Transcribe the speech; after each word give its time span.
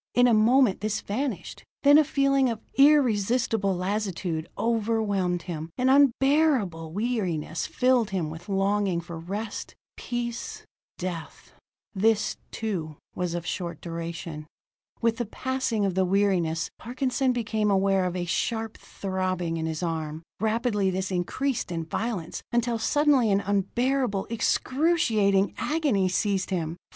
In 0.15 0.25
a 0.27 0.33
moment 0.33 0.81
this 0.81 0.99
vanished. 0.99 1.63
Then 1.83 1.99
a 1.99 2.03
feeling 2.03 2.49
of 2.49 2.59
irresistible 2.73 3.75
lassitude 3.75 4.49
overwhelmed 4.57 5.43
him; 5.43 5.69
an 5.77 5.89
unbearable 5.89 6.91
weariness 6.91 7.67
filled 7.67 8.09
him 8.09 8.31
with 8.31 8.49
longing 8.49 8.99
for 8.99 9.19
rest, 9.19 9.75
peace 9.95 10.65
death. 10.97 11.53
This, 11.93 12.37
too, 12.49 12.97
was 13.15 13.35
of 13.35 13.45
short 13.45 13.79
duration. 13.79 14.47
With 15.03 15.17
the 15.17 15.25
passing 15.27 15.85
of 15.85 15.93
the 15.93 16.03
weariness, 16.03 16.71
Parkinson 16.79 17.31
became 17.31 17.69
aware 17.69 18.05
of 18.05 18.15
a 18.15 18.25
sharp 18.25 18.77
throbbing 18.77 19.57
in 19.57 19.67
his 19.67 19.83
arm. 19.83 20.23
Rapidly 20.39 20.89
this 20.89 21.11
increased 21.11 21.71
in 21.71 21.85
violence, 21.85 22.41
until 22.51 22.79
suddenly 22.79 23.29
an 23.29 23.41
unbearable, 23.41 24.25
excruciating 24.31 25.53
agony 25.59 26.09
seized 26.09 26.49
him. 26.49 26.75